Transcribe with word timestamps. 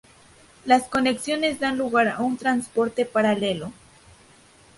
Las 0.65 0.89
conexiones 0.89 1.59
dan 1.59 1.77
lugar 1.77 2.07
a 2.07 2.21
un 2.21 2.35
transporte 2.35 3.05
paralelo. 3.05 3.71